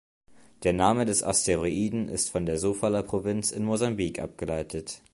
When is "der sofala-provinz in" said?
2.47-3.63